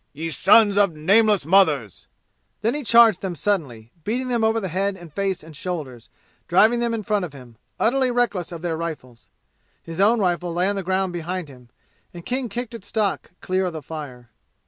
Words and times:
"Ye 0.13 0.31
sons 0.31 0.77
of 0.77 0.95
nameless 0.95 1.45
mothers!" 1.45 2.07
Then 2.63 2.73
he 2.73 2.83
charged 2.83 3.21
them 3.21 3.35
suddenly, 3.35 3.91
beating 4.03 4.29
them 4.29 4.43
over 4.43 4.67
head 4.67 4.97
and 4.97 5.13
face 5.13 5.43
and 5.43 5.55
shoulders, 5.55 6.09
driving 6.47 6.79
them 6.79 6.91
in 6.95 7.03
front 7.03 7.23
of 7.23 7.33
him, 7.33 7.55
utterly 7.79 8.09
reckless 8.09 8.51
of 8.51 8.63
their 8.63 8.75
rifles. 8.75 9.29
His 9.83 9.99
own 9.99 10.19
rifle 10.19 10.51
lay 10.55 10.67
on 10.67 10.75
the 10.75 10.81
ground 10.81 11.13
behind 11.13 11.49
him, 11.49 11.69
and 12.15 12.25
King 12.25 12.49
kicked 12.49 12.73
its 12.73 12.87
stock 12.87 13.29
clear 13.41 13.67
of 13.67 13.73
the 13.73 13.83
fire. 13.83 14.31